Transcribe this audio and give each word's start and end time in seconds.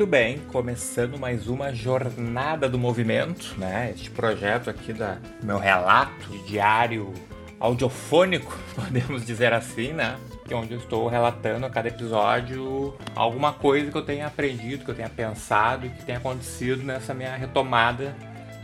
Muito 0.00 0.10
bem, 0.10 0.38
começando 0.50 1.18
mais 1.18 1.46
uma 1.46 1.74
jornada 1.74 2.66
do 2.70 2.78
movimento, 2.78 3.54
né? 3.58 3.92
Este 3.94 4.10
projeto 4.10 4.70
aqui 4.70 4.94
da 4.94 5.18
meu 5.42 5.58
relato 5.58 6.26
de 6.30 6.38
diário 6.44 7.12
audiofônico, 7.60 8.58
podemos 8.74 9.26
dizer 9.26 9.52
assim, 9.52 9.92
né? 9.92 10.16
Que 10.48 10.54
é 10.54 10.56
onde 10.56 10.72
eu 10.72 10.78
estou 10.78 11.06
relatando 11.06 11.66
a 11.66 11.68
cada 11.68 11.88
episódio 11.88 12.96
alguma 13.14 13.52
coisa 13.52 13.90
que 13.90 13.98
eu 13.98 14.00
tenha 14.00 14.26
aprendido, 14.26 14.86
que 14.86 14.90
eu 14.90 14.94
tenha 14.94 15.10
pensado 15.10 15.84
e 15.84 15.90
que 15.90 16.02
tenha 16.02 16.16
acontecido 16.16 16.82
nessa 16.82 17.12
minha 17.12 17.36
retomada 17.36 18.16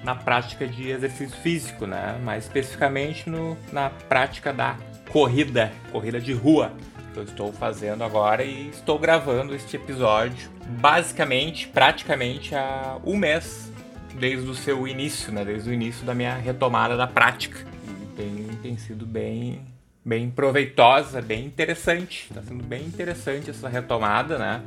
na 0.03 0.15
prática 0.15 0.67
de 0.67 0.89
exercício 0.89 1.37
físico, 1.43 1.87
né? 1.87 2.19
Mais 2.25 2.45
especificamente 2.45 3.29
no, 3.29 3.59
na 3.71 3.91
prática 3.91 4.55
da 4.55 4.79
corrida, 5.11 5.71
corrida 5.93 6.19
de 6.19 6.33
rua 6.33 6.73
que 7.17 7.21
eu 7.21 7.25
estou 7.25 7.53
fazendo 7.53 8.05
agora 8.05 8.45
e 8.45 8.69
estou 8.69 8.99
gravando 8.99 9.55
este 9.55 9.77
episódio 9.77 10.51
basicamente, 10.69 11.67
praticamente 11.69 12.55
há 12.55 12.99
um 13.05 13.17
mês 13.17 13.73
desde 14.19 14.49
o 14.49 14.55
seu 14.55 14.87
início, 14.87 15.33
né? 15.33 15.45
Desde 15.45 15.71
o 15.71 15.73
início 15.73 16.05
da 16.05 16.15
minha 16.15 16.35
retomada 16.35 16.97
da 16.97 17.07
prática. 17.07 17.59
E 18.03 18.17
tem, 18.17 18.47
tem 18.63 18.77
sido 18.77 19.07
bem, 19.07 19.63
bem 20.05 20.29
proveitosa, 20.29 21.23
bem 21.23 21.47
interessante. 21.47 22.27
Está 22.29 22.43
sendo 22.43 22.63
bem 22.63 22.83
interessante 22.83 23.49
essa 23.49 23.69
retomada, 23.69 24.37
né? 24.37 24.63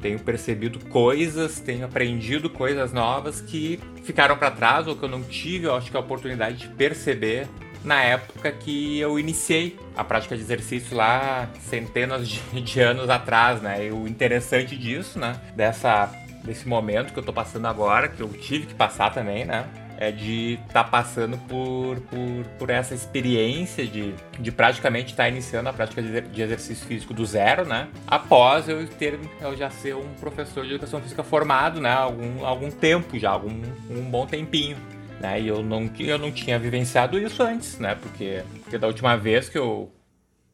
Tenho 0.00 0.18
percebido 0.18 0.80
coisas, 0.86 1.60
tenho 1.60 1.84
aprendido 1.84 2.50
coisas 2.50 2.92
novas 2.92 3.40
que 3.40 3.78
ficaram 4.02 4.36
para 4.36 4.50
trás 4.50 4.88
ou 4.88 4.96
que 4.96 5.04
eu 5.04 5.08
não 5.08 5.22
tive, 5.22 5.66
eu 5.66 5.76
acho 5.76 5.88
que 5.88 5.96
a 5.96 6.00
oportunidade 6.00 6.56
de 6.56 6.68
perceber 6.68 7.46
na 7.84 8.02
época 8.02 8.50
que 8.52 8.98
eu 8.98 9.18
iniciei 9.18 9.78
a 9.96 10.04
prática 10.04 10.36
de 10.36 10.42
exercício 10.42 10.96
lá 10.96 11.48
centenas 11.60 12.28
de, 12.28 12.40
de 12.60 12.80
anos 12.80 13.10
atrás, 13.10 13.60
né? 13.60 13.86
E 13.86 13.90
o 13.90 14.06
interessante 14.06 14.76
disso, 14.76 15.18
né? 15.18 15.40
Dessa, 15.54 16.10
desse 16.44 16.68
momento 16.68 17.12
que 17.12 17.18
eu 17.18 17.22
tô 17.22 17.32
passando 17.32 17.66
agora, 17.66 18.08
que 18.08 18.20
eu 18.20 18.28
tive 18.28 18.66
que 18.66 18.74
passar 18.74 19.12
também, 19.12 19.44
né? 19.44 19.66
É 19.98 20.10
de 20.10 20.54
estar 20.66 20.82
tá 20.82 20.84
passando 20.84 21.38
por, 21.46 22.00
por, 22.00 22.44
por 22.58 22.70
essa 22.70 22.92
experiência 22.92 23.86
de, 23.86 24.14
de 24.38 24.50
praticamente 24.50 25.12
estar 25.12 25.24
tá 25.24 25.28
iniciando 25.28 25.68
a 25.68 25.72
prática 25.72 26.02
de, 26.02 26.42
exercício 26.42 26.84
físico 26.86 27.14
do 27.14 27.24
zero, 27.24 27.64
né? 27.64 27.88
Após 28.06 28.68
eu 28.68 28.84
ter 28.88 29.20
eu 29.40 29.56
já 29.56 29.70
ser 29.70 29.94
um 29.94 30.08
professor 30.14 30.64
de 30.64 30.70
educação 30.70 31.00
física 31.00 31.22
formado, 31.22 31.80
né? 31.80 31.92
Algum, 31.92 32.44
algum 32.44 32.70
tempo 32.70 33.16
já, 33.16 33.30
algum 33.30 33.62
um 33.90 34.10
bom 34.10 34.26
tempinho. 34.26 34.76
Né? 35.22 35.40
E 35.40 35.46
eu 35.46 35.62
não, 35.62 35.88
eu 36.00 36.18
não 36.18 36.32
tinha 36.32 36.58
vivenciado 36.58 37.16
isso 37.16 37.44
antes, 37.44 37.78
né? 37.78 37.94
Porque, 37.94 38.42
porque 38.64 38.76
da 38.76 38.88
última 38.88 39.16
vez 39.16 39.48
que 39.48 39.56
eu, 39.56 39.88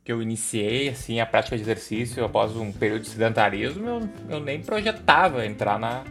que 0.04 0.12
eu 0.12 0.20
iniciei 0.20 0.90
assim, 0.90 1.20
a 1.20 1.24
prática 1.24 1.56
de 1.56 1.62
exercício 1.62 2.22
após 2.22 2.54
um 2.54 2.70
período 2.70 3.00
de 3.00 3.08
sedentarismo, 3.08 3.88
eu, 3.88 4.08
eu 4.28 4.40
nem 4.40 4.60
projetava 4.60 5.46
entrar 5.46 5.78
na, 5.78 6.04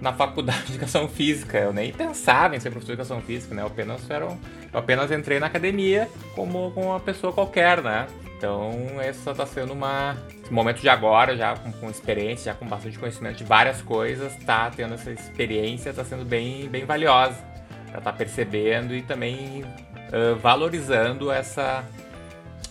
na 0.00 0.12
faculdade 0.12 0.64
de 0.66 0.72
educação 0.72 1.06
física. 1.06 1.58
Eu 1.58 1.72
nem 1.72 1.92
pensava 1.92 2.56
em 2.56 2.60
ser 2.60 2.70
professor 2.70 2.96
de 2.96 3.02
educação 3.02 3.22
física, 3.22 3.54
né? 3.54 3.62
Eu 3.62 3.68
apenas, 3.68 4.10
era 4.10 4.26
um, 4.26 4.36
eu 4.72 4.80
apenas 4.80 5.12
entrei 5.12 5.38
na 5.38 5.46
academia 5.46 6.08
como, 6.34 6.72
como 6.72 6.88
uma 6.88 6.98
pessoa 6.98 7.32
qualquer, 7.32 7.80
né? 7.84 8.08
Então, 8.36 9.00
esse 9.00 9.30
está 9.30 9.46
sendo 9.46 9.74
uma. 9.74 10.16
Esse 10.42 10.52
momento 10.52 10.80
de 10.80 10.88
agora, 10.88 11.36
já 11.36 11.54
com, 11.54 11.70
com, 11.70 11.88
experiência, 11.88 12.52
já 12.52 12.58
com 12.58 12.66
bastante 12.66 12.98
conhecimento 12.98 13.36
de 13.36 13.44
várias 13.44 13.80
coisas, 13.80 14.34
tá 14.44 14.68
tendo 14.74 14.94
essa 14.94 15.12
experiência, 15.12 15.90
está 15.90 16.04
sendo 16.04 16.24
bem, 16.24 16.68
bem 16.68 16.84
valiosa 16.84 17.51
estar 17.98 18.12
tá 18.12 18.16
percebendo 18.16 18.94
e 18.94 19.02
também 19.02 19.62
uh, 19.62 20.36
valorizando 20.36 21.30
essa, 21.30 21.84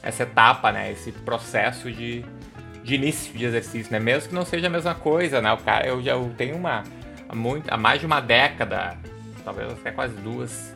essa 0.01 0.23
etapa, 0.23 0.71
né? 0.71 0.91
Esse 0.91 1.11
processo 1.11 1.91
de, 1.91 2.23
de 2.83 2.95
início 2.95 3.33
de 3.37 3.45
exercício, 3.45 3.91
né? 3.91 3.99
Mesmo 3.99 4.29
que 4.29 4.35
não 4.35 4.45
seja 4.45 4.67
a 4.67 4.69
mesma 4.69 4.95
coisa, 4.95 5.41
né? 5.41 5.51
O 5.53 5.57
cara, 5.57 5.87
eu 5.87 6.01
já 6.01 6.13
tenho 6.37 6.55
uma 6.55 6.83
há, 7.27 7.35
muito, 7.35 7.71
há 7.71 7.77
mais 7.77 7.99
de 7.99 8.05
uma 8.05 8.19
década, 8.19 8.97
talvez 9.43 9.71
até 9.71 9.91
quase 9.91 10.15
duas, 10.15 10.75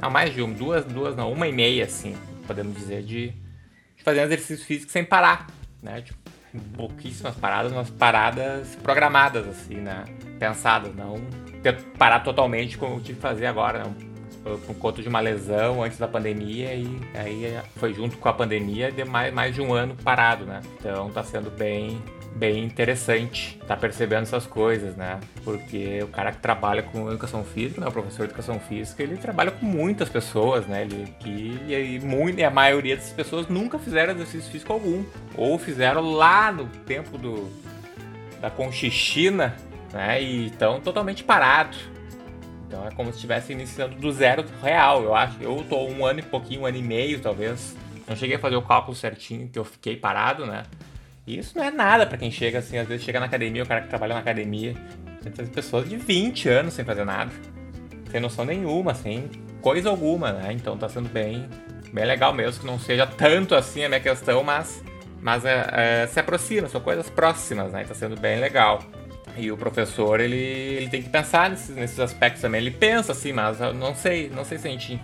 não 0.00 0.10
mais 0.10 0.32
de 0.32 0.42
uma, 0.42 0.54
duas, 0.54 0.84
duas 0.84 1.16
não, 1.16 1.32
uma 1.32 1.48
e 1.48 1.52
meia, 1.52 1.84
assim, 1.84 2.16
podemos 2.46 2.74
dizer, 2.74 3.02
de, 3.02 3.30
de 3.96 4.02
fazer 4.04 4.20
exercício 4.20 4.64
físico 4.64 4.90
sem 4.92 5.04
parar, 5.04 5.46
né? 5.82 6.02
Tipo, 6.02 6.18
pouquíssimas 6.74 7.34
paradas, 7.36 7.72
umas 7.72 7.90
paradas 7.90 8.74
programadas, 8.76 9.46
assim, 9.46 9.76
né? 9.76 10.04
Pensadas, 10.38 10.94
não 10.94 11.16
parar 11.98 12.20
totalmente 12.20 12.78
como 12.78 12.96
eu 12.96 13.00
tive 13.00 13.14
que 13.14 13.22
fazer 13.22 13.46
agora, 13.46 13.84
né? 13.84 13.94
por 14.66 14.74
conta 14.76 15.02
de 15.02 15.08
uma 15.08 15.20
lesão 15.20 15.82
antes 15.82 15.98
da 15.98 16.08
pandemia 16.08 16.72
e 16.74 17.00
aí 17.14 17.58
foi 17.76 17.92
junto 17.92 18.16
com 18.16 18.28
a 18.28 18.32
pandemia 18.32 18.90
de 18.90 19.04
mais, 19.04 19.32
mais 19.34 19.54
de 19.54 19.60
um 19.60 19.74
ano 19.74 19.94
parado, 20.02 20.44
né? 20.44 20.60
Então 20.78 21.10
tá 21.10 21.22
sendo 21.22 21.50
bem 21.50 22.00
bem 22.34 22.62
interessante 22.64 23.58
tá 23.66 23.76
percebendo 23.76 24.22
essas 24.22 24.46
coisas, 24.46 24.94
né? 24.96 25.18
Porque 25.42 26.00
o 26.02 26.08
cara 26.08 26.30
que 26.30 26.38
trabalha 26.38 26.82
com 26.82 27.08
educação 27.08 27.42
física, 27.42 27.80
né, 27.80 27.88
o 27.88 27.92
professor 27.92 28.26
de 28.26 28.32
educação 28.32 28.60
física, 28.60 29.02
ele 29.02 29.16
trabalha 29.16 29.50
com 29.50 29.66
muitas 29.66 30.08
pessoas, 30.08 30.66
né? 30.66 30.82
Ele 30.82 31.12
que 31.18 31.60
e, 31.66 32.00
muito, 32.00 32.38
e 32.38 32.44
a 32.44 32.50
maioria 32.50 32.96
dessas 32.96 33.12
pessoas 33.12 33.48
nunca 33.48 33.78
fizeram 33.78 34.14
exercício 34.14 34.50
físico 34.50 34.72
algum 34.72 35.04
ou 35.36 35.58
fizeram 35.58 36.00
lá 36.00 36.52
no 36.52 36.66
tempo 36.86 37.18
do 37.18 37.50
da 38.40 38.48
Conchichina 38.48 39.56
né? 39.98 40.22
E 40.22 40.46
estão 40.46 40.80
totalmente 40.80 41.24
parados. 41.24 41.80
Então 42.68 42.86
é 42.86 42.90
como 42.92 43.10
se 43.10 43.16
estivesse 43.16 43.52
iniciando 43.52 43.96
do 43.96 44.12
zero 44.12 44.44
real, 44.62 45.02
eu 45.02 45.12
acho. 45.12 45.42
Eu 45.42 45.64
tô 45.68 45.88
um 45.88 46.06
ano 46.06 46.20
e 46.20 46.22
pouquinho, 46.22 46.60
um 46.60 46.66
ano 46.66 46.76
e 46.76 46.82
meio, 46.82 47.18
talvez. 47.18 47.76
Não 48.06 48.14
cheguei 48.14 48.36
a 48.36 48.38
fazer 48.38 48.54
o 48.54 48.62
cálculo 48.62 48.96
certinho 48.96 49.48
que 49.48 49.58
eu 49.58 49.64
fiquei 49.64 49.96
parado, 49.96 50.46
né? 50.46 50.62
E 51.26 51.36
isso 51.36 51.58
não 51.58 51.64
é 51.64 51.70
nada 51.70 52.06
para 52.06 52.16
quem 52.16 52.30
chega 52.30 52.60
assim, 52.60 52.78
às 52.78 52.86
vezes 52.86 53.04
chega 53.04 53.18
na 53.18 53.26
academia, 53.26 53.62
o 53.62 53.66
cara 53.66 53.82
que 53.82 53.88
trabalha 53.88 54.14
na 54.14 54.20
academia, 54.20 54.74
tem 55.20 55.46
pessoas 55.46 55.88
de 55.88 55.96
20 55.96 56.48
anos 56.48 56.74
sem 56.74 56.84
fazer 56.84 57.04
nada. 57.04 57.32
Sem 58.10 58.20
noção 58.20 58.44
nenhuma, 58.44 58.94
sem 58.94 59.28
coisa 59.60 59.90
alguma, 59.90 60.32
né? 60.32 60.52
Então 60.52 60.78
tá 60.78 60.88
sendo 60.88 61.08
bem, 61.08 61.48
bem 61.92 62.04
legal 62.04 62.32
mesmo, 62.32 62.60
que 62.60 62.66
não 62.66 62.78
seja 62.78 63.04
tanto 63.06 63.54
assim 63.54 63.84
a 63.84 63.88
minha 63.88 64.00
questão, 64.00 64.44
mas, 64.44 64.82
mas 65.20 65.44
é, 65.44 65.66
é, 65.72 66.06
se 66.06 66.20
aproxima, 66.20 66.68
são 66.68 66.80
coisas 66.80 67.10
próximas, 67.10 67.72
né? 67.72 67.84
Tá 67.84 67.94
sendo 67.94 68.18
bem 68.18 68.38
legal. 68.38 68.80
E 69.38 69.52
o 69.52 69.56
professor, 69.56 70.18
ele, 70.18 70.36
ele 70.36 70.88
tem 70.88 71.00
que 71.00 71.08
pensar 71.08 71.48
nesses, 71.48 71.74
nesses 71.74 72.00
aspectos 72.00 72.42
também. 72.42 72.60
Ele 72.60 72.72
pensa 72.72 73.12
assim, 73.12 73.32
mas 73.32 73.60
eu 73.60 73.72
não 73.72 73.94
sei, 73.94 74.28
não 74.28 74.44
sei 74.44 74.58
se 74.58 74.66
a 74.66 74.70
gente. 74.70 75.00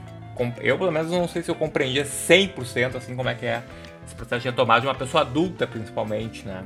Eu, 0.60 0.76
pelo 0.76 0.90
menos, 0.90 1.12
não 1.12 1.28
sei 1.28 1.42
se 1.42 1.50
eu 1.50 1.54
compreendia 1.54 2.04
100% 2.04 2.96
assim 2.96 3.14
como 3.14 3.28
é 3.28 3.34
que 3.36 3.46
é 3.46 3.62
esse 4.04 4.14
processo 4.16 4.42
de 4.42 4.48
retomada 4.48 4.80
de 4.80 4.88
uma 4.88 4.94
pessoa 4.94 5.22
adulta, 5.22 5.66
principalmente, 5.66 6.44
né? 6.44 6.64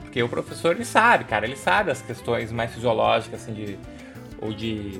Porque 0.00 0.22
o 0.22 0.28
professor, 0.28 0.74
ele 0.74 0.86
sabe, 0.86 1.24
cara, 1.24 1.44
ele 1.44 1.56
sabe 1.56 1.90
as 1.90 2.00
questões 2.00 2.50
mais 2.50 2.72
fisiológicas, 2.72 3.42
assim, 3.42 3.52
de. 3.52 3.78
ou 4.40 4.54
de 4.54 4.98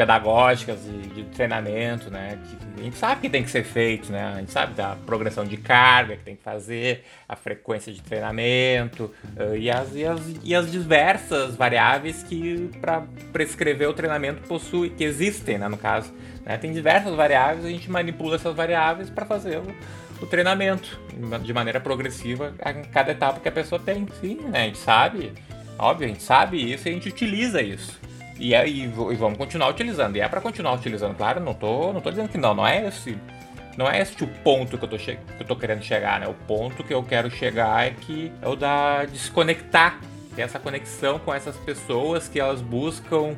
pedagógicas 0.00 0.78
e 0.86 1.08
de 1.08 1.24
treinamento, 1.24 2.10
né? 2.10 2.38
Que 2.74 2.80
a 2.80 2.84
gente 2.84 2.96
sabe 2.96 3.20
que 3.20 3.28
tem 3.28 3.42
que 3.42 3.50
ser 3.50 3.62
feito, 3.62 4.10
né? 4.10 4.32
A 4.34 4.38
gente 4.38 4.50
sabe 4.50 4.72
da 4.72 4.96
progressão 5.04 5.44
de 5.44 5.58
carga 5.58 6.16
que 6.16 6.22
tem 6.22 6.34
que 6.34 6.42
fazer, 6.42 7.04
a 7.28 7.36
frequência 7.36 7.92
de 7.92 8.00
treinamento 8.00 9.14
uh, 9.36 9.54
e, 9.54 9.70
as, 9.70 9.94
e, 9.94 10.06
as, 10.06 10.20
e 10.42 10.54
as 10.54 10.72
diversas 10.72 11.54
variáveis 11.54 12.22
que 12.22 12.70
para 12.80 13.02
prescrever 13.30 13.90
o 13.90 13.92
treinamento 13.92 14.40
possui, 14.48 14.88
que 14.88 15.04
existem, 15.04 15.58
né? 15.58 15.68
No 15.68 15.76
caso, 15.76 16.10
né? 16.46 16.56
tem 16.56 16.72
diversas 16.72 17.14
variáveis, 17.14 17.66
a 17.66 17.68
gente 17.68 17.90
manipula 17.90 18.36
essas 18.36 18.56
variáveis 18.56 19.10
para 19.10 19.26
fazer 19.26 19.58
o, 19.58 20.24
o 20.24 20.26
treinamento 20.26 20.98
de 21.42 21.52
maneira 21.52 21.78
progressiva 21.78 22.54
a 22.62 22.72
cada 22.72 23.12
etapa 23.12 23.38
que 23.38 23.48
a 23.50 23.52
pessoa 23.52 23.78
tem. 23.78 24.08
Sim, 24.18 24.36
né? 24.36 24.62
A 24.62 24.64
gente 24.64 24.78
sabe, 24.78 25.34
óbvio, 25.78 26.06
a 26.06 26.08
gente 26.08 26.22
sabe 26.22 26.72
isso 26.72 26.88
e 26.88 26.90
a 26.90 26.94
gente 26.94 27.10
utiliza 27.10 27.60
isso. 27.60 28.00
E, 28.40 28.54
é, 28.54 28.66
e, 28.66 28.84
e 28.84 28.86
vamos 28.88 29.36
continuar 29.36 29.68
utilizando. 29.68 30.16
E 30.16 30.20
é 30.20 30.28
para 30.28 30.40
continuar 30.40 30.72
utilizando, 30.72 31.14
claro, 31.14 31.40
não 31.40 31.52
tô, 31.52 31.92
não 31.92 32.00
tô 32.00 32.08
dizendo 32.10 32.30
que 32.30 32.38
não, 32.38 32.54
não 32.54 32.66
é 32.66 32.88
esse. 32.88 33.16
Não 33.76 33.88
é 33.88 34.00
esse 34.00 34.24
o 34.24 34.26
ponto 34.26 34.76
que 34.76 34.84
eu, 34.84 34.88
tô 34.88 34.96
que 34.96 35.18
eu 35.38 35.46
tô 35.46 35.54
querendo 35.54 35.82
chegar, 35.82 36.18
né? 36.18 36.26
O 36.26 36.34
ponto 36.34 36.82
que 36.82 36.92
eu 36.92 37.02
quero 37.02 37.30
chegar 37.30 37.86
é 37.86 37.90
que 37.90 38.32
é 38.42 38.48
o 38.48 38.56
da 38.56 39.04
desconectar, 39.04 40.00
ter 40.34 40.42
essa 40.42 40.58
conexão 40.58 41.18
com 41.18 41.32
essas 41.32 41.56
pessoas 41.58 42.28
que 42.28 42.40
elas 42.40 42.60
buscam, 42.60 43.36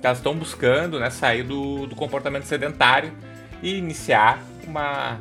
que 0.00 0.06
elas 0.06 0.18
estão 0.18 0.34
buscando, 0.34 0.98
né? 0.98 1.10
Sair 1.10 1.42
do, 1.42 1.86
do 1.86 1.94
comportamento 1.96 2.44
sedentário 2.44 3.12
e 3.62 3.76
iniciar 3.76 4.40
uma, 4.66 5.20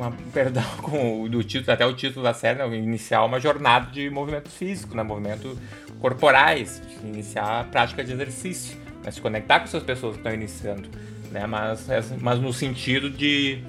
uma 0.00 0.12
perdão 0.32 0.64
com 0.82 1.22
o 1.22 1.44
título, 1.44 1.72
até 1.72 1.86
o 1.86 1.92
título 1.92 2.24
da 2.24 2.32
série, 2.32 2.58
né? 2.58 2.76
iniciar 2.76 3.24
uma 3.24 3.38
jornada 3.38 3.90
de 3.90 4.08
movimento 4.10 4.48
físico, 4.48 4.96
né? 4.96 5.02
Movimento 5.02 5.56
corporais, 6.00 6.82
iniciar 7.04 7.60
a 7.60 7.64
prática 7.64 8.02
de 8.02 8.12
exercício, 8.12 8.76
né? 9.04 9.10
se 9.10 9.20
conectar 9.20 9.60
com 9.60 9.66
essas 9.66 9.82
pessoas 9.82 10.14
que 10.14 10.20
estão 10.20 10.32
iniciando, 10.32 10.88
né? 11.30 11.46
mas, 11.46 11.86
mas 12.20 12.38
no 12.40 12.52
sentido 12.52 13.10
de, 13.10 13.62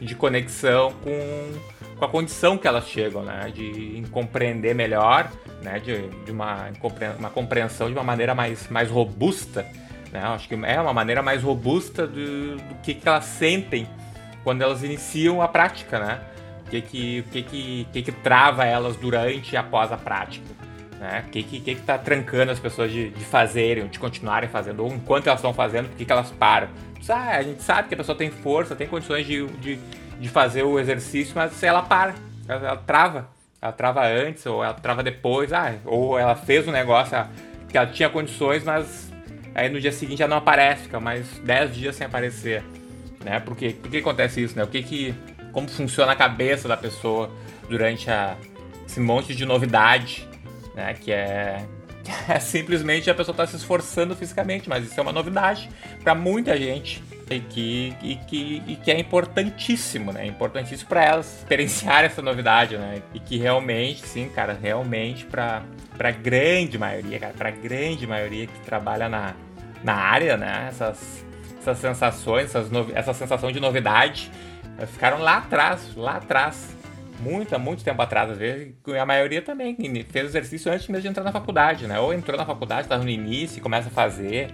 de 0.00 0.14
conexão 0.16 0.92
com, 1.02 1.52
com 1.96 2.04
a 2.04 2.08
condição 2.08 2.58
que 2.58 2.66
elas 2.66 2.88
chegam, 2.88 3.22
né? 3.22 3.52
de 3.54 4.02
compreender 4.10 4.74
melhor, 4.74 5.30
né? 5.62 5.78
de, 5.78 6.08
de 6.24 6.32
uma, 6.32 6.70
uma 7.18 7.30
compreensão 7.30 7.86
de 7.86 7.92
uma 7.92 8.04
maneira 8.04 8.34
mais, 8.34 8.68
mais 8.68 8.90
robusta. 8.90 9.64
Né? 10.12 10.20
Acho 10.20 10.48
que 10.48 10.54
é 10.54 10.80
uma 10.80 10.92
maneira 10.92 11.22
mais 11.22 11.42
robusta 11.42 12.04
do, 12.06 12.56
do 12.56 12.74
que, 12.82 12.94
que 12.94 13.08
elas 13.08 13.24
sentem 13.24 13.86
quando 14.46 14.62
elas 14.62 14.84
iniciam 14.84 15.42
a 15.42 15.48
prática, 15.48 15.98
né? 15.98 16.20
O 16.64 16.70
que 16.70 16.80
que, 16.80 17.22
que, 17.32 17.42
que, 17.42 17.88
que, 17.92 18.02
que 18.02 18.12
trava 18.12 18.64
elas 18.64 18.94
durante 18.94 19.54
e 19.54 19.56
após 19.56 19.90
a 19.90 19.96
prática. 19.96 20.46
Né? 21.00 21.24
O 21.26 21.30
que, 21.30 21.42
que, 21.42 21.60
que 21.60 21.74
tá 21.82 21.98
trancando 21.98 22.52
as 22.52 22.60
pessoas 22.60 22.92
de, 22.92 23.10
de 23.10 23.24
fazerem, 23.24 23.88
de 23.88 23.98
continuarem 23.98 24.48
fazendo, 24.48 24.84
ou 24.84 24.92
enquanto 24.92 25.26
elas 25.26 25.40
estão 25.40 25.52
fazendo, 25.52 25.88
por 25.88 25.96
que, 25.96 26.04
que 26.04 26.12
elas 26.12 26.30
param? 26.30 26.68
Ah, 27.08 27.38
a 27.38 27.42
gente 27.42 27.60
sabe 27.60 27.88
que 27.88 27.94
a 27.94 27.96
pessoa 27.96 28.16
tem 28.16 28.30
força, 28.30 28.76
tem 28.76 28.86
condições 28.86 29.26
de, 29.26 29.44
de, 29.48 29.80
de 30.20 30.28
fazer 30.28 30.62
o 30.62 30.78
exercício, 30.78 31.32
mas 31.34 31.60
ela 31.64 31.82
para, 31.82 32.14
ela, 32.46 32.68
ela, 32.68 32.76
trava. 32.76 33.28
Ela 33.60 33.72
trava 33.72 34.06
antes, 34.06 34.46
ou 34.46 34.62
ela 34.62 34.74
trava 34.74 35.02
depois, 35.02 35.52
ah, 35.52 35.74
ou 35.84 36.16
ela 36.16 36.36
fez 36.36 36.68
um 36.68 36.72
negócio 36.72 37.18
que 37.68 37.76
ela 37.76 37.88
tinha 37.88 38.08
condições, 38.08 38.62
mas 38.62 39.12
aí 39.56 39.68
no 39.68 39.80
dia 39.80 39.90
seguinte 39.90 40.22
ela 40.22 40.30
não 40.30 40.36
aparece, 40.36 40.84
fica 40.84 41.00
mais 41.00 41.36
10 41.40 41.74
dias 41.74 41.96
sem 41.96 42.06
aparecer. 42.06 42.62
Né? 43.26 43.40
Por, 43.40 43.56
quê? 43.56 43.74
Por 43.80 43.90
que 43.90 43.98
acontece 43.98 44.42
isso? 44.42 44.56
Né? 44.56 44.64
O 44.64 44.68
que 44.68 44.82
que, 44.82 45.14
como 45.52 45.68
funciona 45.68 46.12
a 46.12 46.16
cabeça 46.16 46.66
da 46.66 46.76
pessoa 46.76 47.30
durante 47.68 48.10
a, 48.10 48.36
esse 48.86 49.00
monte 49.00 49.34
de 49.34 49.44
novidade 49.44 50.26
né? 50.76 50.94
Que 50.94 51.10
é, 51.10 51.64
é 52.28 52.38
simplesmente 52.38 53.10
a 53.10 53.14
pessoa 53.14 53.32
está 53.32 53.46
se 53.46 53.56
esforçando 53.56 54.14
fisicamente, 54.14 54.68
mas 54.68 54.84
isso 54.84 55.00
é 55.00 55.02
uma 55.02 55.12
novidade 55.12 55.68
para 56.04 56.14
muita 56.14 56.56
gente 56.56 57.02
e 57.28 57.40
que, 57.40 57.96
e, 58.02 58.16
que, 58.16 58.62
e 58.68 58.76
que 58.76 58.90
é 58.90 59.00
importantíssimo, 59.00 60.12
né? 60.12 60.26
Importantíssimo 60.26 60.88
para 60.88 61.04
elas 61.04 61.38
experienciar 61.38 62.04
essa 62.04 62.22
novidade, 62.22 62.76
né? 62.76 63.02
E 63.14 63.18
que 63.18 63.38
realmente, 63.38 64.06
sim, 64.06 64.28
cara, 64.28 64.56
realmente 64.60 65.24
para 65.24 65.64
para 65.96 66.10
grande 66.10 66.76
maioria, 66.76 67.18
cara, 67.18 67.32
para 67.32 67.50
grande 67.50 68.06
maioria 68.06 68.46
que 68.46 68.60
trabalha 68.60 69.08
na, 69.08 69.34
na 69.82 69.94
área, 69.94 70.36
né? 70.36 70.66
Essas, 70.68 71.24
essas 71.68 71.78
sensações, 71.78 72.54
essas 72.54 72.70
essa 72.94 73.12
sensação 73.12 73.50
de 73.50 73.60
novidade 73.60 74.30
ficaram 74.88 75.18
lá 75.18 75.38
atrás, 75.38 75.94
lá 75.96 76.16
atrás 76.16 76.76
muito, 77.18 77.58
muito 77.58 77.82
tempo 77.82 78.00
atrás, 78.02 78.30
às 78.30 78.38
vezes, 78.38 78.74
a 79.00 79.06
maioria 79.06 79.40
também 79.40 79.74
fez 80.04 80.26
exercício 80.26 80.70
antes 80.70 80.86
mesmo 80.88 81.02
de 81.02 81.08
entrar 81.08 81.24
na 81.24 81.32
faculdade, 81.32 81.86
né? 81.86 81.98
Ou 81.98 82.12
entrou 82.12 82.36
na 82.36 82.44
faculdade, 82.44 82.82
estava 82.82 83.02
no 83.02 83.08
início 83.08 83.62
começa 83.62 83.88
a 83.88 83.90
fazer 83.90 84.50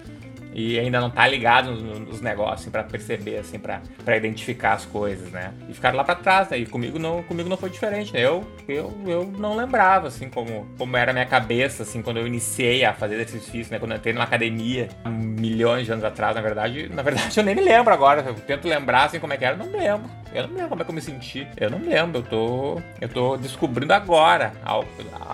e 0.52 0.78
ainda 0.78 1.00
não 1.00 1.10
tá 1.10 1.26
ligado 1.26 1.70
nos, 1.72 2.20
negócios 2.20 2.62
assim, 2.62 2.70
para 2.70 2.84
perceber 2.84 3.38
assim 3.38 3.58
para 3.58 4.16
identificar 4.16 4.74
as 4.74 4.84
coisas 4.84 5.30
né? 5.30 5.52
E 5.68 5.74
ficaram 5.74 5.96
lá 5.96 6.04
para 6.04 6.14
trás 6.14 6.48
né? 6.50 6.58
E 6.58 6.66
comigo 6.66 6.98
não 6.98 7.22
comigo 7.22 7.48
não 7.48 7.56
foi 7.56 7.70
diferente 7.70 8.12
né? 8.12 8.20
Eu, 8.20 8.46
eu 8.68 8.92
eu 9.06 9.24
não 9.24 9.56
lembrava 9.56 10.08
assim 10.08 10.28
como 10.28 10.66
como 10.76 10.96
era 10.96 11.10
a 11.10 11.14
minha 11.14 11.26
cabeça 11.26 11.82
assim 11.82 12.02
quando 12.02 12.18
eu 12.18 12.26
iniciei 12.26 12.84
a 12.84 12.92
fazer 12.92 13.18
exercício 13.20 13.72
né? 13.72 13.78
Quando 13.78 13.92
eu 13.92 13.96
entrei 13.96 14.12
numa 14.12 14.24
academia 14.24 14.88
milhões 15.06 15.86
de 15.86 15.92
anos 15.92 16.04
atrás 16.04 16.34
na 16.34 16.42
verdade 16.42 16.88
na 16.92 17.02
verdade 17.02 17.38
eu 17.38 17.44
nem 17.44 17.54
me 17.54 17.62
lembro 17.62 17.92
agora. 17.92 18.22
Eu 18.22 18.34
tento 18.34 18.68
lembrar 18.68 19.04
assim 19.04 19.18
como 19.18 19.32
é 19.32 19.36
que 19.36 19.44
era 19.44 19.56
não 19.56 19.66
me 19.66 19.78
lembro. 19.78 20.10
Eu 20.34 20.42
não 20.42 20.50
me 20.50 20.56
lembro 20.56 20.68
como 20.70 20.82
é 20.82 20.84
que 20.84 20.90
eu 20.90 20.94
me 20.94 21.00
senti. 21.00 21.46
Eu 21.56 21.70
não 21.70 21.78
me 21.78 21.88
lembro 21.88 22.18
eu 22.18 22.22
tô 22.22 22.80
eu 23.00 23.08
tô 23.08 23.36
descobrindo 23.36 23.92
agora 23.92 24.52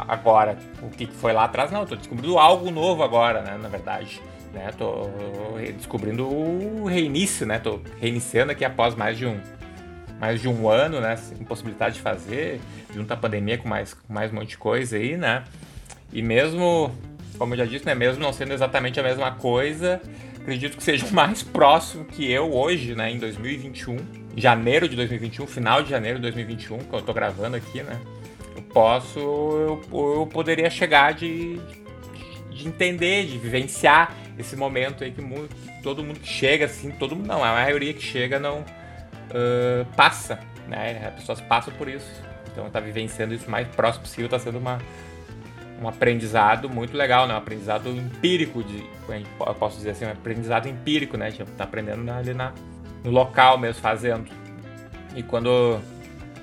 agora 0.09 0.57
o 0.83 0.89
que 0.89 1.07
foi 1.07 1.33
lá 1.33 1.45
atrás 1.45 1.71
não. 1.71 1.81
Eu 1.81 1.87
tô 1.87 1.97
descobrindo 1.97 2.39
algo 2.39 2.71
novo 2.71 3.03
agora 3.03 3.43
né? 3.43 3.59
Na 3.61 3.69
verdade 3.69 4.21
né? 4.59 4.73
Tô 4.77 5.09
descobrindo 5.77 6.29
o 6.29 6.87
reinício, 6.87 7.47
né? 7.47 7.59
Tô 7.59 7.81
reiniciando 8.01 8.53
aqui 8.53 8.65
após 8.65 8.95
mais 8.95 9.17
de 9.17 9.27
um 9.27 9.41
mais 10.21 10.41
de 10.41 10.49
um 10.49 10.69
ano, 10.69 11.01
né? 11.01 11.17
Impossibilidade 11.41 11.95
de 11.95 12.01
fazer, 12.01 12.61
junto 12.93 13.13
à 13.13 13.17
pandemia 13.17 13.57
com 13.57 13.69
mais, 13.69 13.95
com 13.95 14.13
mais 14.13 14.33
um 14.33 14.35
monte 14.35 14.49
de 14.49 14.59
coisa 14.59 14.97
aí, 14.97 15.17
né? 15.17 15.45
E 16.13 16.21
mesmo, 16.21 16.91
como 17.39 17.55
eu 17.55 17.59
já 17.59 17.65
disse, 17.65 17.87
né? 17.87 17.95
Mesmo 17.95 18.21
não 18.21 18.33
sendo 18.33 18.53
exatamente 18.53 18.99
a 18.99 19.03
mesma 19.03 19.31
coisa, 19.31 20.01
acredito 20.41 20.77
que 20.77 20.83
seja 20.83 21.07
mais 21.13 21.43
próximo 21.45 22.05
que 22.05 22.29
eu 22.31 22.53
hoje, 22.53 22.97
né? 22.97 23.13
Em 23.13 23.19
2021, 23.19 23.97
janeiro 24.37 24.89
de 24.89 24.97
2021, 24.97 25.47
final 25.47 25.85
de 25.85 25.91
janeiro 25.91 26.17
de 26.19 26.23
2021, 26.23 26.79
que 26.79 26.95
eu 26.95 27.03
tô 27.03 27.15
gravando 27.15 27.57
aqui, 27.57 27.83
né? 27.83 28.01
Eu 28.57 28.63
posso, 28.63 29.21
eu, 29.21 29.81
eu 29.93 30.27
poderia 30.27 30.69
chegar 30.69 31.15
de, 31.15 31.61
de 32.51 32.67
entender, 32.67 33.25
de 33.27 33.39
vivenciar 33.39 34.13
esse 34.39 34.55
momento 34.57 35.03
aí 35.03 35.11
que, 35.11 35.23
todo 35.83 36.03
mundo 36.03 36.21
que 36.21 36.29
chega, 36.29 36.67
assim, 36.67 36.91
todo 36.93 37.17
mundo 37.17 37.27
não, 37.27 37.43
a 37.43 37.53
maioria 37.53 37.93
que 37.93 38.03
chega 38.03 38.39
não 38.39 38.61
uh, 38.61 39.85
passa, 39.97 40.39
né? 40.69 41.09
As 41.09 41.15
pessoas 41.15 41.41
passam 41.41 41.75
por 41.75 41.89
isso. 41.89 42.09
Então 42.53 42.71
tá 42.71 42.81
vivenciando 42.81 43.35
isso 43.35 43.47
o 43.47 43.51
mais 43.51 43.67
próximo 43.69 44.05
possível, 44.05 44.29
tá 44.29 44.39
sendo 44.39 44.59
uma, 44.59 44.79
um 45.83 45.89
aprendizado 45.89 46.69
muito 46.69 46.97
legal, 46.97 47.27
né? 47.27 47.35
Um 47.35 47.39
aprendizado 47.39 47.89
empírico, 47.89 48.63
de, 48.63 48.85
eu 49.09 49.55
posso 49.55 49.77
dizer 49.77 49.91
assim, 49.91 50.07
um 50.07 50.13
aprendizado 50.13 50.69
empírico, 50.69 51.17
né? 51.17 51.31
Tipo, 51.31 51.51
tá 51.53 51.65
aprendendo 51.65 52.09
ali 52.11 52.33
na, 52.33 52.53
no 53.03 53.11
local 53.11 53.59
mesmo, 53.59 53.81
fazendo. 53.83 54.29
E 55.17 55.23
quando, 55.23 55.81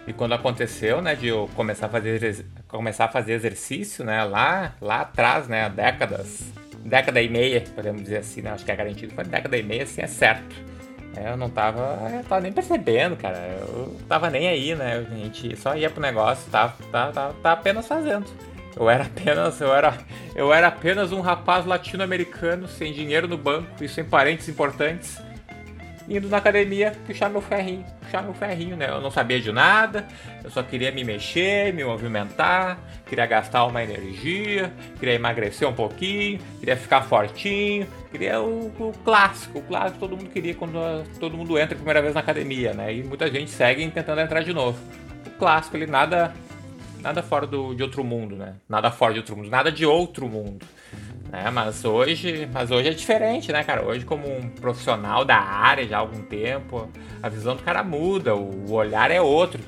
e 0.06 0.12
quando 0.13 0.33
aconteceu, 0.33 1.01
né, 1.01 1.15
de 1.15 1.27
eu 1.27 1.50
começar 1.56 1.86
a 1.86 1.89
fazer, 1.89 2.45
começar 2.68 3.06
a 3.06 3.07
fazer 3.09 3.33
exercício, 3.33 4.03
né, 4.03 4.24
lá, 4.24 4.74
lá 4.81 5.01
atrás, 5.01 5.47
né, 5.47 5.69
décadas, 5.69 6.51
década 6.86 7.20
e 7.22 7.28
meia, 7.28 7.62
podemos 7.74 8.04
dizer 8.04 8.18
assim, 8.18 8.42
né? 8.42 8.52
Acho 8.52 8.64
que 8.64 8.72
é 8.72 8.76
garantido. 8.76 9.14
Foi 9.14 9.24
década 9.24 9.58
e 9.58 9.64
meia, 9.64 9.84
assim, 9.84 10.02
é 10.02 10.08
certo. 10.08 10.56
É, 11.18 11.32
eu 11.32 11.38
não 11.38 11.50
tava, 11.50 11.98
eu 12.14 12.24
tava 12.24 12.42
nem 12.42 12.54
percebendo, 12.54 13.16
cara. 13.16 13.38
Eu 13.60 13.96
tava 14.08 14.30
nem 14.30 14.48
aí, 14.48 14.76
né? 14.76 15.06
A 15.12 15.16
gente 15.16 15.56
só 15.58 15.76
ia 15.76 15.90
pro 15.90 16.02
negócio, 16.02 16.50
tava, 16.52 16.76
tava, 16.92 17.12
tava, 17.12 17.34
tava 17.42 17.60
apenas 17.60 17.88
fazendo. 17.88 18.26
Eu 18.78 18.90
era 18.90 19.06
apenas, 19.06 19.60
eu 19.60 19.74
era, 19.74 19.98
eu 20.36 20.54
era 20.54 20.68
apenas 20.68 21.12
um 21.12 21.22
rapaz 21.22 21.66
latino-americano 21.66 22.68
sem 22.68 22.94
dinheiro 22.94 23.28
no 23.28 23.38
banco 23.38 23.84
e 23.84 23.88
sem 23.88 24.04
parentes 24.04 24.48
importantes 24.50 25.25
indo 26.07 26.28
na 26.30 26.38
academia 26.38 26.94
puxar 27.06 27.30
meu 27.30 27.42
ferrinho, 27.42 27.86
puxar 28.02 28.22
meu 28.22 28.34
ferrinho, 28.34 28.75
né? 28.75 28.90
Eu 28.90 29.02
não 29.02 29.12
sabia 29.12 29.40
de 29.40 29.52
nada, 29.52 30.07
eu 30.44 30.50
só 30.50 30.62
queria 30.63 30.92
me 30.92 31.04
mexer, 31.04 31.74
me 31.74 31.84
movimentar, 31.84 32.78
queria 33.06 33.25
gastar 33.25 33.66
uma 33.66 33.84
energia, 33.84 34.72
queria 35.00 35.16
emagrecer 35.16 35.68
um 35.68 35.74
pouquinho, 35.74 36.40
queria 36.60 36.78
ficar 36.78 37.02
fortinho, 37.04 37.88
queria 38.12 38.42
o, 38.42 38.68
o 38.68 38.94
clássico, 39.04 39.60
o 39.60 39.62
clássico 39.62 40.00
todo 40.00 40.18
mundo 40.18 40.30
queria 40.30 40.54
quando 40.54 41.04
todo 41.19 41.38
mundo 41.38 41.57
entra 41.57 41.74
a 41.74 41.78
primeira 41.78 42.02
vez 42.02 42.13
na 42.13 42.19
academia, 42.19 42.74
né? 42.74 42.94
E 42.94 43.04
muita 43.04 43.30
gente 43.30 43.50
segue 43.50 43.88
tentando 43.90 44.22
entrar 44.22 44.44
de 44.44 44.54
novo. 44.54 44.80
O 45.25 45.30
clássico, 45.31 45.75
ele 45.75 45.88
nada 45.88 46.34
nada 47.06 47.22
fora 47.22 47.46
do, 47.46 47.75
de 47.75 47.84
outro 47.84 48.04
mundo, 48.04 48.36
né? 48.36 48.56
Nada 48.68 48.90
fora 48.90 49.13
de 49.13 49.19
outro 49.19 49.38
mundo, 49.38 49.50
nada 49.50 49.72
de 49.72 49.86
outro 49.86 50.28
mundo. 50.28 50.66
Né? 51.32 51.50
Mas 51.52 51.84
hoje, 51.84 52.48
mas 52.52 52.72
hoje 52.72 52.90
é 52.90 52.92
diferente, 52.92 53.52
né, 53.52 53.64
cara? 53.64 53.86
Hoje, 53.86 54.06
como 54.06 54.28
um 54.28 54.50
profissional 54.50 55.26
da 55.26 55.38
área 55.38 55.88
já 55.88 55.98
há 55.98 56.00
algum 56.00 56.22
tempo, 56.22 56.90
a 57.22 57.30
visão 57.30 57.56
do 57.56 57.64
cara 57.64 57.84
muda, 57.84 58.36
o 58.36 58.72
olhar 58.72 59.12
é 59.12 59.22
outro. 59.22 59.62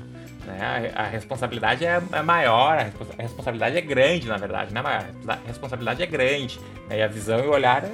Né? 0.46 0.92
A, 0.94 1.04
responsabilidade 1.04 1.84
é, 1.84 2.00
é 2.12 2.22
maior, 2.22 2.78
a, 2.78 3.22
responsabilidade 3.22 3.76
é 3.76 3.80
grande, 3.80 4.26
na 4.28 4.38
verdade, 4.38 4.72
né? 4.72 4.80
A 5.26 5.38
responsabilidade 5.46 6.02
é 6.02 6.06
grande. 6.06 6.58
Né? 6.88 6.98
E 6.98 7.02
a 7.02 7.08
visão 7.08 7.38
e 7.40 7.46
o 7.46 7.50
olhar 7.50 7.84
é 7.84 7.90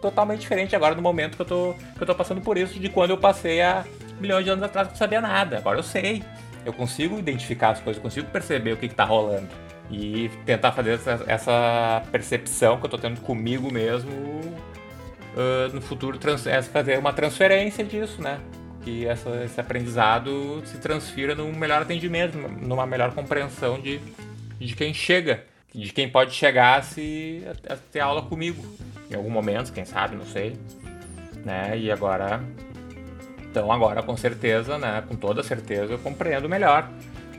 totalmente 0.00 0.40
diferente 0.40 0.76
agora 0.76 0.94
no 0.94 1.02
momento 1.02 1.34
que 1.36 1.42
eu, 1.42 1.46
tô, 1.46 1.74
que 1.96 2.02
eu 2.02 2.06
tô 2.06 2.14
passando 2.14 2.40
por 2.40 2.56
isso, 2.56 2.78
de 2.78 2.88
quando 2.88 3.10
eu 3.10 3.18
passei 3.18 3.60
há 3.60 3.84
milhões 4.20 4.44
de 4.44 4.50
anos 4.50 4.64
atrás 4.64 4.86
que 4.86 4.94
não 4.94 4.98
sabia 4.98 5.20
nada. 5.20 5.58
Agora 5.58 5.78
eu 5.78 5.82
sei. 5.82 6.22
Eu 6.64 6.74
consigo 6.74 7.18
identificar 7.18 7.70
as 7.70 7.80
coisas, 7.80 7.96
eu 7.96 8.02
consigo 8.02 8.28
perceber 8.28 8.72
o 8.72 8.76
que, 8.76 8.84
está 8.84 9.04
rolando 9.04 9.48
e 9.90 10.30
tentar 10.46 10.72
fazer 10.72 10.92
essa, 10.92 11.24
essa, 11.26 12.02
percepção 12.12 12.78
que 12.78 12.86
eu 12.86 12.90
tô 12.90 12.96
tendo 12.96 13.20
comigo 13.20 13.72
mesmo 13.72 14.10
uh, 14.10 15.74
no 15.74 15.80
futuro 15.80 16.18
é 16.46 16.62
fazer 16.62 16.98
uma 16.98 17.12
transferência 17.12 17.84
disso, 17.84 18.22
né? 18.22 18.38
Que 18.82 19.06
essa, 19.06 19.44
esse 19.44 19.60
aprendizado 19.60 20.62
se 20.64 20.78
transfira 20.78 21.34
num 21.34 21.52
melhor 21.52 21.82
atendimento, 21.82 22.38
numa 22.38 22.86
melhor 22.86 23.12
compreensão 23.12 23.80
de, 23.80 24.00
de 24.58 24.74
quem 24.74 24.94
chega, 24.94 25.44
de 25.74 25.92
quem 25.92 26.08
pode 26.08 26.32
chegar 26.32 26.78
a, 26.78 26.82
se, 26.82 27.44
a, 27.68 27.74
a 27.74 27.76
ter 27.76 28.00
aula 28.00 28.22
comigo 28.22 28.64
em 29.10 29.14
algum 29.16 29.30
momento, 29.30 29.72
quem 29.72 29.84
sabe, 29.84 30.14
não 30.14 30.24
sei. 30.24 30.56
Né? 31.44 31.76
E 31.76 31.90
agora. 31.90 32.42
Então 33.50 33.72
agora 33.72 34.02
com 34.02 34.16
certeza, 34.16 34.78
né? 34.78 35.02
Com 35.08 35.16
toda 35.16 35.42
certeza 35.42 35.94
eu 35.94 35.98
compreendo 35.98 36.48
melhor. 36.48 36.88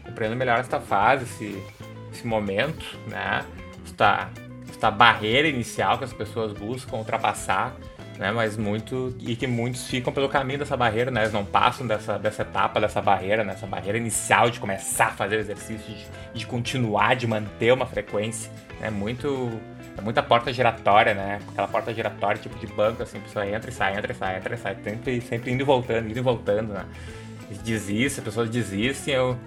Compreendo 0.03 0.35
melhor 0.35 0.59
esta 0.59 0.79
fase, 0.81 1.23
esse, 1.23 1.63
esse 2.11 2.25
momento, 2.25 2.85
né? 3.07 3.43
Esta, 3.85 4.29
esta 4.69 4.91
barreira 4.91 5.47
inicial 5.47 5.97
que 5.97 6.03
as 6.03 6.13
pessoas 6.13 6.53
buscam 6.53 6.97
ultrapassar, 6.97 7.75
né? 8.17 8.31
Mas 8.31 8.57
muito 8.57 9.15
e 9.19 9.35
que 9.35 9.47
muitos 9.47 9.87
ficam 9.87 10.11
pelo 10.11 10.29
caminho 10.29 10.59
dessa 10.59 10.77
barreira, 10.77 11.09
né? 11.09 11.21
Eles 11.21 11.33
não 11.33 11.45
passam 11.45 11.87
dessa, 11.87 12.17
dessa 12.19 12.43
etapa, 12.43 12.79
dessa 12.79 13.01
barreira, 13.01 13.43
nessa 13.43 13.65
né? 13.65 13.71
barreira 13.71 13.97
inicial 13.97 14.49
de 14.49 14.59
começar 14.59 15.07
a 15.07 15.11
fazer 15.11 15.39
exercício, 15.39 15.95
de, 15.95 16.05
de 16.39 16.45
continuar, 16.45 17.15
de 17.15 17.27
manter 17.27 17.73
uma 17.73 17.85
frequência, 17.85 18.51
né? 18.79 18.89
Muito 18.89 19.51
é 19.97 20.01
muita 20.01 20.23
porta 20.23 20.53
giratória, 20.53 21.13
né? 21.13 21.39
Aquela 21.49 21.67
porta 21.67 21.93
giratória 21.93 22.41
tipo 22.41 22.57
de 22.57 22.67
banco, 22.67 23.03
assim, 23.03 23.17
a 23.17 23.21
pessoa 23.21 23.47
entra 23.47 23.69
e 23.69 23.73
sai, 23.73 23.97
entra 23.97 24.11
e 24.11 24.15
sai, 24.15 24.37
entra 24.37 24.55
e 24.55 24.57
sai, 24.57 24.77
sempre, 24.83 25.21
sempre 25.21 25.51
indo 25.51 25.61
e 25.61 25.65
voltando, 25.65 26.09
indo 26.09 26.17
e 26.17 26.21
voltando, 26.21 26.73
né? 26.73 26.85
Desiste, 27.63 28.19
as 28.19 28.23
pessoas 28.23 28.49
desistem, 28.49 29.13
eu 29.13 29.37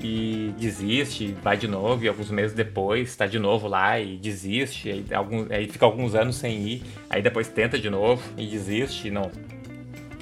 e 0.00 0.54
desiste, 0.56 1.34
vai 1.42 1.56
de 1.56 1.66
novo, 1.66 2.04
e 2.04 2.08
alguns 2.08 2.30
meses 2.30 2.54
depois 2.54 3.08
está 3.08 3.26
de 3.26 3.38
novo 3.38 3.66
lá 3.66 3.98
e 3.98 4.16
desiste, 4.16 4.90
aí, 4.90 5.04
algum, 5.12 5.46
aí 5.50 5.66
fica 5.68 5.84
alguns 5.84 6.14
anos 6.14 6.36
sem 6.36 6.56
ir, 6.56 6.82
aí 7.10 7.20
depois 7.20 7.48
tenta 7.48 7.78
de 7.78 7.90
novo 7.90 8.22
e 8.36 8.46
desiste, 8.46 9.10
não, 9.10 9.30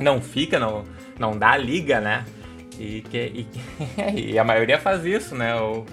não 0.00 0.20
fica, 0.20 0.58
não, 0.58 0.84
não 1.18 1.36
dá 1.36 1.56
liga, 1.56 2.00
né? 2.00 2.24
E, 2.78 3.02
que, 3.02 3.18
e, 3.18 3.48
e, 4.32 4.38
a 4.38 4.44
maioria 4.44 4.78
faz 4.78 5.04
isso, 5.04 5.34
né? 5.34 5.54
O, 5.56 5.84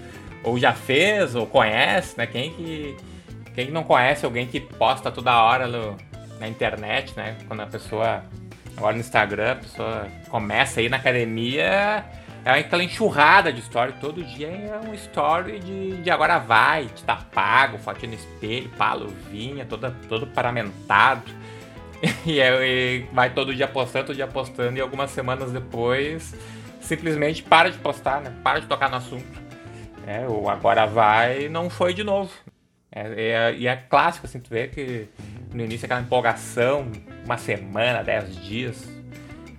ou 0.42 0.58
já 0.58 0.72
fez, 0.72 1.34
ou 1.34 1.46
conhece, 1.46 2.16
né? 2.16 2.26
Quem 2.26 2.52
que, 2.52 2.96
quem 3.54 3.70
não 3.70 3.82
conhece 3.82 4.24
alguém 4.24 4.46
que 4.46 4.60
posta 4.60 5.10
toda 5.10 5.42
hora 5.42 5.66
no, 5.66 5.96
na 6.38 6.48
internet, 6.48 7.14
né? 7.16 7.36
Quando 7.46 7.60
a 7.60 7.66
pessoa, 7.66 8.22
agora 8.76 8.94
no 8.94 9.00
Instagram, 9.00 9.52
a 9.52 9.56
pessoa 9.56 10.08
começa 10.28 10.80
a 10.80 10.82
ir 10.82 10.90
na 10.90 10.98
academia, 10.98 12.04
é 12.44 12.50
aquela 12.50 12.84
enxurrada 12.84 13.52
de 13.52 13.60
story, 13.60 13.94
todo 14.00 14.22
dia 14.22 14.48
é 14.48 14.80
um 14.86 14.92
story 14.94 15.58
de, 15.60 16.02
de 16.02 16.10
agora 16.10 16.38
vai, 16.38 16.86
de 16.86 17.02
tá 17.02 17.16
pago, 17.16 17.78
fotinho 17.78 18.12
no 18.12 18.18
espelho, 18.18 18.68
pá, 18.70 18.92
luvinha, 18.94 19.64
todo 19.64 20.26
paramentado. 20.26 21.22
E, 22.26 22.38
e 22.38 23.06
vai 23.14 23.30
todo 23.30 23.54
dia 23.54 23.66
postando, 23.66 24.08
todo 24.08 24.16
dia 24.16 24.26
postando, 24.26 24.76
e 24.76 24.80
algumas 24.80 25.10
semanas 25.10 25.50
depois 25.50 26.34
simplesmente 26.84 27.42
para 27.42 27.70
de 27.70 27.78
postar, 27.78 28.20
né? 28.20 28.32
Para 28.42 28.60
de 28.60 28.66
tocar 28.66 28.90
no 28.90 28.96
assunto. 28.96 29.24
É, 30.06 30.26
o 30.28 30.48
agora 30.48 30.86
vai 30.86 31.48
não 31.48 31.70
foi 31.70 31.94
de 31.94 32.04
novo. 32.04 32.30
É, 32.92 33.50
é, 33.50 33.54
e 33.56 33.66
é 33.66 33.74
clássico, 33.74 34.26
assim, 34.26 34.38
tu 34.38 34.50
vê 34.50 34.68
que 34.68 35.08
no 35.52 35.64
início 35.64 35.86
aquela 35.86 36.00
empolgação, 36.00 36.86
uma 37.24 37.36
semana, 37.36 38.04
dez 38.04 38.36
dias, 38.44 38.86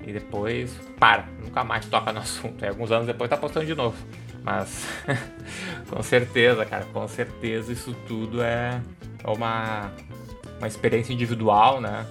e 0.05 0.13
depois 0.13 0.73
para, 0.99 1.25
nunca 1.43 1.63
mais 1.63 1.85
toca 1.85 2.11
no 2.13 2.19
assunto. 2.19 2.63
Aí 2.63 2.69
alguns 2.69 2.91
anos 2.91 3.07
depois 3.07 3.29
tá 3.29 3.37
postando 3.37 3.65
de 3.65 3.75
novo. 3.75 3.95
Mas 4.43 4.87
com 5.89 6.01
certeza, 6.03 6.65
cara, 6.65 6.85
com 6.85 7.07
certeza 7.07 7.71
isso 7.73 7.95
tudo 8.07 8.41
é 8.43 8.79
uma, 9.25 9.91
uma 10.59 10.67
experiência 10.67 11.11
individual, 11.11 11.81
né? 11.81 12.05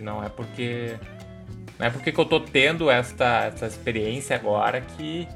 Não 0.00 0.22
é 0.22 0.28
porque 0.28 0.96
não 1.78 1.86
é 1.86 1.90
porque 1.90 2.10
eu 2.10 2.24
tô 2.24 2.40
tendo 2.40 2.90
esta, 2.90 3.46
essa 3.46 3.66
experiência 3.66 4.36
agora 4.36 4.80
que 4.80 5.26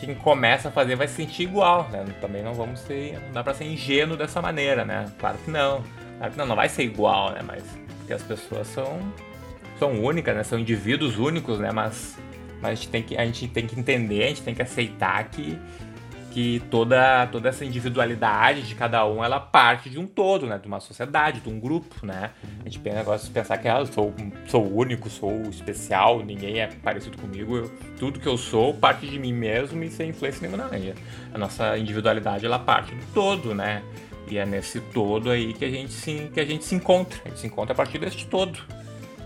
quem 0.00 0.14
começa 0.14 0.68
a 0.68 0.70
fazer 0.70 0.96
vai 0.96 1.08
se 1.08 1.14
sentir 1.14 1.44
igual, 1.44 1.88
né? 1.88 2.04
Também 2.20 2.42
não 2.42 2.52
vamos 2.52 2.80
ser. 2.80 3.18
Não 3.26 3.32
dá 3.32 3.42
pra 3.42 3.54
ser 3.54 3.64
ingênuo 3.64 4.16
dessa 4.16 4.42
maneira, 4.42 4.84
né? 4.84 5.06
Claro 5.18 5.38
que 5.38 5.50
não. 5.50 5.82
Claro 6.18 6.32
que 6.32 6.38
não, 6.38 6.46
não 6.46 6.56
vai 6.56 6.68
ser 6.68 6.82
igual, 6.82 7.32
né? 7.32 7.40
Mas 7.42 7.64
porque 7.98 8.12
as 8.12 8.22
pessoas 8.22 8.66
são, 8.68 9.00
são 9.78 10.02
únicas, 10.02 10.34
né? 10.34 10.42
São 10.42 10.58
indivíduos 10.58 11.18
únicos, 11.18 11.58
né? 11.58 11.70
Mas, 11.72 12.16
mas 12.60 12.72
a, 12.72 12.74
gente 12.74 12.88
tem 12.88 13.02
que, 13.02 13.16
a 13.16 13.24
gente 13.24 13.48
tem 13.48 13.66
que 13.66 13.78
entender, 13.78 14.24
a 14.24 14.28
gente 14.28 14.42
tem 14.42 14.54
que 14.54 14.62
aceitar 14.62 15.24
que 15.30 15.58
que 16.36 16.62
toda, 16.70 17.26
toda 17.28 17.48
essa 17.48 17.64
individualidade 17.64 18.60
de 18.60 18.74
cada 18.74 19.06
um, 19.06 19.24
ela 19.24 19.40
parte 19.40 19.88
de 19.88 19.98
um 19.98 20.06
todo, 20.06 20.46
né? 20.46 20.58
De 20.58 20.68
uma 20.68 20.80
sociedade, 20.80 21.40
de 21.40 21.48
um 21.48 21.58
grupo, 21.58 22.04
né? 22.04 22.32
A 22.60 22.64
gente 22.64 22.78
tem 22.80 22.92
negócio 22.92 23.26
de 23.26 23.32
pensar 23.32 23.56
que 23.56 23.66
ah, 23.66 23.78
eu 23.78 23.86
sou, 23.86 24.12
sou 24.46 24.70
único, 24.70 25.08
sou 25.08 25.32
especial, 25.48 26.22
ninguém 26.22 26.60
é 26.60 26.66
parecido 26.66 27.16
comigo. 27.16 27.56
Eu, 27.56 27.72
tudo 27.98 28.20
que 28.20 28.26
eu 28.26 28.36
sou 28.36 28.74
parte 28.74 29.06
de 29.06 29.18
mim 29.18 29.32
mesmo 29.32 29.82
e 29.82 29.90
sem 29.90 30.10
influência 30.10 30.46
nenhuma. 30.46 30.68
Não, 30.68 30.78
a 31.32 31.38
nossa 31.38 31.78
individualidade, 31.78 32.44
ela 32.44 32.58
parte 32.58 32.94
do 32.94 33.06
todo, 33.14 33.54
né? 33.54 33.82
E 34.30 34.36
é 34.36 34.44
nesse 34.44 34.78
todo 34.78 35.30
aí 35.30 35.54
que 35.54 35.64
a 35.64 35.70
gente 35.70 35.94
se, 35.94 36.30
que 36.34 36.40
a 36.40 36.44
gente 36.44 36.66
se 36.66 36.74
encontra. 36.74 37.18
A 37.24 37.28
gente 37.28 37.40
se 37.40 37.46
encontra 37.46 37.72
a 37.72 37.76
partir 37.76 37.98
deste 37.98 38.26
todo. 38.26 38.58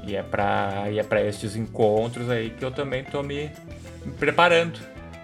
E 0.07 0.17
é 0.17 0.23
para 0.23 0.85
é 0.87 1.03
para 1.03 1.23
estes 1.23 1.57
encontros 1.57 2.31
aí 2.31 2.51
que 2.51 2.65
eu 2.65 2.71
também 2.71 3.05
tô 3.05 3.23
me, 3.23 3.51
me 4.05 4.13
preparando 4.13 4.79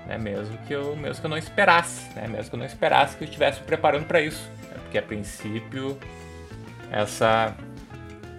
né? 0.07 0.17
Mesmo 0.17 0.57
que 0.59 0.73
eu, 0.73 0.97
mesmo 0.97 1.21
que 1.21 1.27
eu 1.27 1.31
não 1.31 1.37
esperasse, 1.37 2.09
né? 2.15 2.27
Mesmo 2.29 2.51
que 2.51 2.55
eu 2.55 2.59
não 2.59 2.67
esperasse 2.67 3.17
que 3.17 3.25
eu 3.25 3.29
estivesse 3.29 3.61
preparando 3.61 4.07
para 4.07 4.21
isso, 4.21 4.49
né? 4.71 4.77
porque 4.83 4.99
a 4.99 5.03
princípio 5.03 5.99
essa 6.91 7.55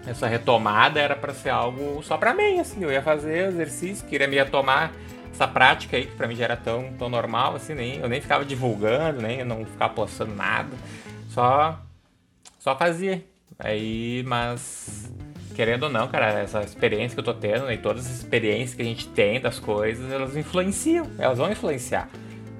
essa 0.06 0.26
retomada 0.26 0.98
era 0.98 1.14
para 1.14 1.34
ser 1.34 1.50
algo 1.50 2.02
só 2.02 2.16
para 2.16 2.32
mim, 2.32 2.58
assim, 2.58 2.82
eu 2.82 2.90
ia 2.90 3.02
fazer 3.02 3.48
exercício, 3.48 4.06
queria 4.06 4.26
me 4.26 4.36
retomar 4.36 4.90
essa 5.30 5.46
prática 5.46 5.98
aí 5.98 6.06
que 6.06 6.16
para 6.16 6.26
mim 6.26 6.34
já 6.34 6.44
era 6.44 6.56
tão, 6.56 6.94
tão 6.94 7.10
normal, 7.10 7.56
assim, 7.56 7.74
nem 7.74 7.98
eu 7.98 8.08
nem 8.08 8.20
ficava 8.20 8.42
divulgando, 8.42 9.20
nem 9.20 9.40
eu 9.40 9.46
não 9.46 9.66
ficava 9.66 9.92
postando 9.92 10.34
nada, 10.34 10.74
só 11.28 11.78
só 12.58 12.76
fazia. 12.76 13.22
Aí, 13.58 14.22
mas 14.26 15.12
querendo 15.58 15.82
ou 15.82 15.90
não, 15.90 16.06
cara, 16.06 16.38
essa 16.38 16.62
experiência 16.62 17.16
que 17.16 17.18
eu 17.18 17.24
tô 17.24 17.34
tendo 17.34 17.66
né, 17.66 17.74
e 17.74 17.78
todas 17.78 18.06
as 18.06 18.12
experiências 18.12 18.74
que 18.76 18.82
a 18.82 18.84
gente 18.84 19.08
tem 19.08 19.40
das 19.40 19.58
coisas, 19.58 20.08
elas 20.12 20.36
influenciam, 20.36 21.10
elas 21.18 21.36
vão 21.36 21.50
influenciar. 21.50 22.08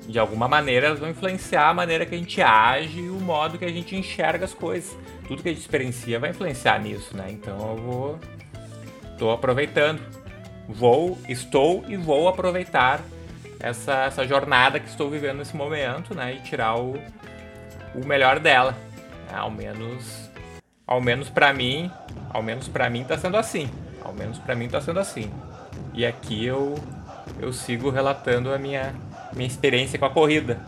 De 0.08 0.18
alguma 0.18 0.48
maneira, 0.48 0.88
elas 0.88 0.98
vão 0.98 1.08
influenciar 1.08 1.68
a 1.68 1.74
maneira 1.74 2.04
que 2.04 2.16
a 2.16 2.18
gente 2.18 2.42
age 2.42 2.98
e 2.98 3.08
o 3.08 3.20
modo 3.20 3.56
que 3.56 3.64
a 3.64 3.70
gente 3.70 3.94
enxerga 3.94 4.46
as 4.46 4.52
coisas. 4.52 4.98
Tudo 5.28 5.44
que 5.44 5.48
a 5.48 5.52
gente 5.52 5.60
experiencia 5.60 6.18
vai 6.18 6.30
influenciar 6.30 6.80
nisso, 6.80 7.16
né? 7.16 7.28
Então 7.30 7.56
eu 7.70 7.76
vou. 7.76 8.20
tô 9.16 9.30
aproveitando. 9.30 10.02
Vou, 10.68 11.16
estou 11.28 11.84
e 11.86 11.96
vou 11.96 12.26
aproveitar 12.26 13.00
essa, 13.60 14.06
essa 14.06 14.26
jornada 14.26 14.80
que 14.80 14.88
estou 14.88 15.08
vivendo 15.08 15.36
nesse 15.36 15.54
momento, 15.54 16.16
né? 16.16 16.34
E 16.34 16.40
tirar 16.40 16.76
o, 16.76 17.00
o 17.94 18.04
melhor 18.04 18.40
dela. 18.40 18.72
Né? 19.30 19.38
Ao 19.38 19.52
menos 19.52 20.27
ao 20.88 21.02
menos 21.02 21.28
para 21.28 21.52
mim, 21.52 21.90
ao 22.30 22.42
menos 22.42 22.66
para 22.66 22.88
mim 22.88 23.04
tá 23.04 23.18
sendo 23.18 23.36
assim. 23.36 23.70
Ao 24.02 24.14
menos 24.14 24.38
para 24.38 24.54
mim 24.54 24.68
tá 24.68 24.80
sendo 24.80 24.98
assim. 24.98 25.30
E 25.92 26.06
aqui 26.06 26.46
eu 26.46 26.74
eu 27.38 27.52
sigo 27.52 27.90
relatando 27.90 28.52
a 28.52 28.58
minha 28.58 28.94
minha 29.34 29.46
experiência 29.46 29.98
com 29.98 30.06
a 30.06 30.10
corrida 30.10 30.58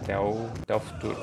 até 0.00 0.18
o 0.18 0.48
até 0.62 0.74
o 0.74 0.80
futuro. 0.80 1.22